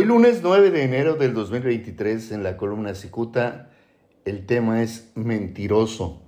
Hoy 0.00 0.04
lunes 0.04 0.42
9 0.44 0.70
de 0.70 0.84
enero 0.84 1.16
del 1.16 1.34
2023 1.34 2.30
en 2.30 2.44
la 2.44 2.56
columna 2.56 2.94
Cicuta 2.94 3.72
el 4.24 4.46
tema 4.46 4.80
es 4.80 5.10
mentiroso. 5.16 6.22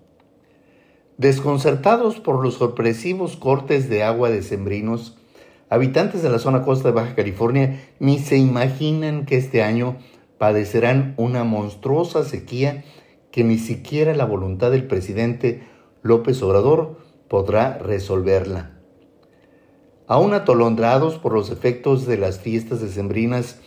Desconcertados 1.18 2.18
por 2.18 2.42
los 2.42 2.54
sorpresivos 2.54 3.36
cortes 3.36 3.88
de 3.88 4.02
agua 4.02 4.28
de 4.28 4.42
sembrinos, 4.42 5.18
habitantes 5.68 6.20
de 6.24 6.30
la 6.30 6.40
zona 6.40 6.64
costa 6.64 6.88
de 6.88 6.94
Baja 6.94 7.14
California 7.14 7.80
ni 8.00 8.18
se 8.18 8.38
imaginan 8.38 9.24
que 9.24 9.36
este 9.36 9.62
año 9.62 9.98
padecerán 10.36 11.14
una 11.16 11.44
monstruosa 11.44 12.24
sequía 12.24 12.82
que 13.30 13.44
ni 13.44 13.56
siquiera 13.56 14.16
la 14.16 14.24
voluntad 14.24 14.72
del 14.72 14.88
presidente 14.88 15.62
López 16.02 16.42
Obrador 16.42 16.98
podrá 17.28 17.78
resolverla. 17.78 18.79
Aún 20.10 20.34
atolondrados 20.34 21.18
por 21.18 21.32
los 21.32 21.52
efectos 21.52 22.04
de 22.04 22.18
las 22.18 22.40
fiestas 22.40 22.80
decembrinas, 22.80 23.60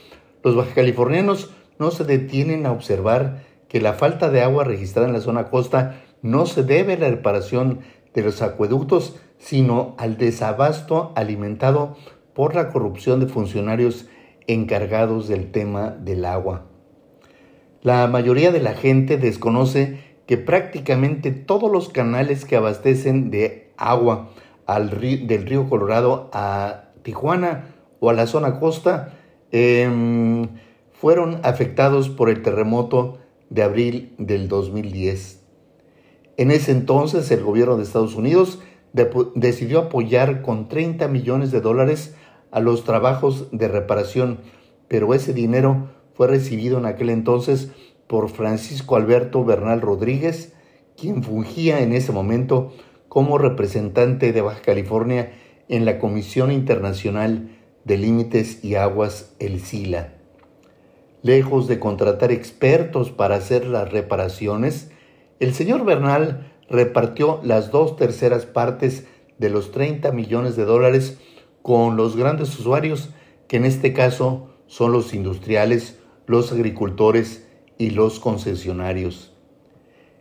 los 0.43 0.57
bajacalifornianos 0.57 1.52
no 1.79 1.89
se 1.89 2.04
detienen 2.04 2.66
a 2.66 2.74
observar 2.74 3.46
que 3.69 3.79
la 3.79 3.93
falta 3.93 4.29
de 4.29 4.42
agua 4.42 4.66
registrada 4.66 5.07
en 5.07 5.14
la 5.14 5.21
zona 5.21 5.50
costa 5.50 6.02
no 6.21 6.46
se 6.46 6.64
debe 6.64 6.96
a 6.96 6.97
la 6.97 7.10
reparación 7.10 7.79
de 8.14 8.24
los 8.24 8.42
acueductos, 8.42 9.16
sino 9.38 9.96
al 9.97 10.18
desabasto 10.18 11.14
alimentado 11.16 11.96
por 12.33 12.55
la 12.55 12.71
corrupción 12.74 13.21
de 13.21 13.28
funcionarios 13.28 14.07
encargados 14.46 15.30
del 15.30 15.50
tema 15.50 15.91
del 15.91 16.25
agua. 16.25 16.66
La 17.83 18.05
mayoría 18.07 18.52
de 18.52 18.60
la 18.60 18.74
gente 18.74 19.16
desconoce 19.16 19.97
que 20.25 20.36
prácticamente 20.38 21.32
todos 21.32 21.71
los 21.71 21.88
canales 21.88 22.44
que 22.44 22.57
abastecen 22.57 23.32
de 23.32 23.71
agua 23.78 24.33
al 24.66 24.90
del 24.90 25.46
río 25.46 25.70
Colorado 25.70 26.30
a 26.34 26.86
Tijuana 27.04 27.66
o 28.00 28.10
a 28.10 28.14
la 28.14 28.28
zona 28.28 28.60
costa 28.60 29.14
em, 29.52 30.50
fueron 30.92 31.39
afectados 31.44 32.09
por 32.09 32.30
el 32.30 32.42
terremoto 32.42 33.20
de 33.50 33.64
abril 33.64 34.16
del 34.17 34.47
2010. 34.47 35.42
En 36.38 36.52
ese 36.52 36.72
entonces 36.72 37.30
el 37.31 37.44
gobierno 37.44 37.78
de 37.78 37.83
Estados 37.83 38.16
Unidos 38.16 38.59
decidió 39.36 39.80
apoyar 39.80 40.42
con 40.42 40.70
30 40.70 41.08
millones 41.08 41.52
de 41.52 41.61
dólares 41.61 42.16
a 42.52 42.59
los 42.59 42.83
trabajos 42.83 43.48
de 43.52 43.67
reparación, 43.67 44.39
pero 44.88 45.14
ese 45.14 45.33
dinero 45.33 45.89
fue 46.14 46.27
recibido 46.27 46.77
en 46.77 46.86
aquel 46.86 47.09
entonces 47.09 47.72
por 48.08 48.30
Francisco 48.30 48.95
Alberto 48.95 49.44
Bernal 49.44 49.81
Rodríguez, 49.81 50.53
quien 50.95 51.23
fungía 51.23 51.81
en 51.81 51.94
ese 51.94 52.11
momento 52.11 52.73
como 53.14 53.38
representante 53.38 54.33
de 54.33 54.42
Baja 54.42 54.64
California 54.64 55.33
en 55.69 55.86
la 55.86 56.00
Comisión 56.00 56.52
Internacional 56.52 57.47
de 57.83 58.00
Límites 58.00 58.64
y 58.66 58.73
Aguas, 58.73 59.36
el 59.38 59.59
SILA. 59.59 60.16
Lejos 61.22 61.67
de 61.67 61.78
contratar 61.78 62.31
expertos 62.31 63.11
para 63.11 63.36
hacer 63.36 63.67
las 63.67 63.92
reparaciones, 63.92 64.89
el 65.39 65.53
señor 65.53 65.86
Bernal 65.86 66.52
repartió 66.67 67.39
las 67.44 67.70
dos 67.70 67.97
terceras 67.97 68.47
partes 68.47 69.05
de 69.38 69.52
los 69.52 69.70
30 69.70 70.11
millones 70.11 70.55
de 70.55 70.66
dólares 70.66 71.20
con 71.61 71.95
los 71.95 72.17
grandes 72.17 72.58
usuarios, 72.58 73.11
que 73.48 73.58
en 73.58 73.66
este 73.66 73.94
caso 73.94 74.55
son 74.66 74.92
los 74.92 75.14
industriales, 75.14 76.00
los 76.25 76.52
agricultores 76.52 77.45
y 77.77 77.92
los 77.92 78.20
concesionarios. 78.20 79.33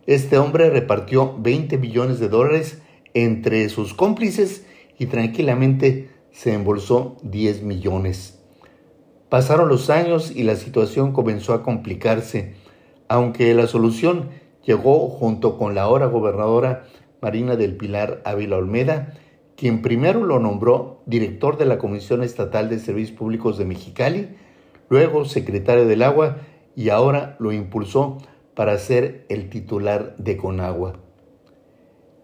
Este 0.05 0.37
hombre 0.37 0.69
repartió 0.69 1.35
20 1.39 1.79
millones 1.79 2.19
de 2.19 2.29
dólares 2.29 2.82
entre 3.13 3.69
sus 3.69 3.93
cómplices 3.93 4.65
y 4.97 5.07
tranquilamente 5.07 6.09
se 6.31 6.53
embolsó 6.53 7.17
10 7.23 7.63
millones. 7.63 8.39
Pasaron 9.29 9.69
los 9.69 9.89
años 9.89 10.31
y 10.35 10.43
la 10.43 10.55
situación 10.55 11.11
comenzó 11.11 11.53
a 11.53 11.63
complicarse, 11.63 12.55
aunque 13.07 13.53
la 13.53 13.67
solución 13.67 14.29
llegó 14.63 15.09
junto 15.09 15.57
con 15.57 15.75
la 15.75 15.83
ahora 15.83 16.05
gobernadora 16.07 16.85
Marina 17.21 17.55
del 17.55 17.75
Pilar 17.75 18.21
Ávila 18.25 18.57
Olmeda, 18.57 19.13
quien 19.55 19.81
primero 19.81 20.23
lo 20.23 20.39
nombró 20.39 21.01
director 21.05 21.57
de 21.57 21.65
la 21.65 21.77
Comisión 21.77 22.23
Estatal 22.23 22.69
de 22.69 22.79
Servicios 22.79 23.17
Públicos 23.17 23.57
de 23.57 23.65
Mexicali, 23.65 24.29
luego 24.89 25.25
secretario 25.25 25.85
del 25.87 26.03
Agua 26.03 26.37
y 26.75 26.89
ahora 26.89 27.35
lo 27.39 27.51
impulsó 27.51 28.17
para 28.55 28.77
ser 28.77 29.25
el 29.29 29.49
titular 29.49 30.15
de 30.17 30.37
Conagua. 30.37 30.99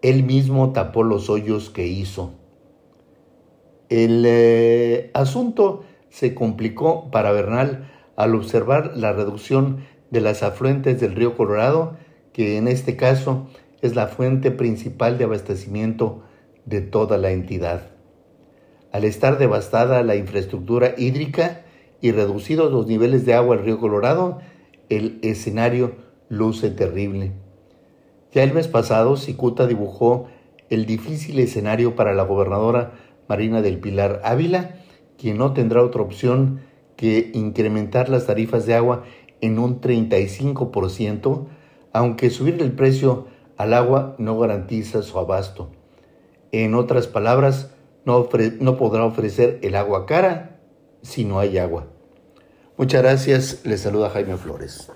Él 0.02 0.24
mismo 0.24 0.72
tapó 0.72 1.02
los 1.02 1.28
hoyos 1.28 1.70
que 1.70 1.86
hizo. 1.86 2.32
El 3.88 4.24
eh, 4.26 5.10
asunto 5.14 5.84
se 6.08 6.34
complicó 6.34 7.10
para 7.10 7.32
Bernal 7.32 7.90
al 8.16 8.34
observar 8.34 8.96
la 8.96 9.12
reducción 9.12 9.84
de 10.10 10.20
las 10.20 10.42
afluentes 10.42 11.00
del 11.00 11.14
río 11.14 11.36
Colorado, 11.36 11.96
que 12.32 12.56
en 12.56 12.68
este 12.68 12.96
caso 12.96 13.48
es 13.82 13.94
la 13.94 14.06
fuente 14.06 14.50
principal 14.50 15.18
de 15.18 15.24
abastecimiento 15.24 16.22
de 16.64 16.80
toda 16.80 17.18
la 17.18 17.30
entidad. 17.30 17.90
Al 18.92 19.04
estar 19.04 19.38
devastada 19.38 20.02
la 20.02 20.16
infraestructura 20.16 20.94
hídrica 20.96 21.62
y 22.00 22.12
reducidos 22.12 22.72
los 22.72 22.86
niveles 22.86 23.24
de 23.24 23.34
agua 23.34 23.56
del 23.56 23.64
río 23.64 23.78
Colorado, 23.78 24.40
el 24.88 25.18
escenario 25.22 25.92
luce 26.28 26.70
terrible. 26.70 27.32
Ya 28.32 28.44
el 28.44 28.54
mes 28.54 28.68
pasado, 28.68 29.16
Cicuta 29.16 29.66
dibujó 29.66 30.28
el 30.68 30.86
difícil 30.86 31.38
escenario 31.40 31.96
para 31.96 32.14
la 32.14 32.22
gobernadora 32.22 32.92
Marina 33.28 33.60
del 33.60 33.78
Pilar 33.80 34.20
Ávila, 34.24 34.76
quien 35.18 35.38
no 35.38 35.52
tendrá 35.52 35.82
otra 35.82 36.02
opción 36.02 36.60
que 36.96 37.30
incrementar 37.34 38.08
las 38.08 38.26
tarifas 38.26 38.66
de 38.66 38.74
agua 38.74 39.04
en 39.40 39.58
un 39.58 39.80
35%, 39.80 41.46
aunque 41.92 42.30
subir 42.30 42.60
el 42.62 42.72
precio 42.72 43.26
al 43.56 43.74
agua 43.74 44.14
no 44.18 44.38
garantiza 44.38 45.02
su 45.02 45.18
abasto. 45.18 45.70
En 46.52 46.74
otras 46.74 47.06
palabras, 47.06 47.72
no, 48.04 48.28
no 48.60 48.76
podrá 48.76 49.04
ofrecer 49.04 49.58
el 49.62 49.74
agua 49.74 50.06
cara 50.06 50.60
si 51.02 51.24
no 51.24 51.38
hay 51.38 51.58
agua. 51.58 51.86
Muchas 52.76 53.02
gracias, 53.02 53.60
les 53.64 53.80
saluda 53.80 54.10
Jaime 54.10 54.36
Flores. 54.36 54.90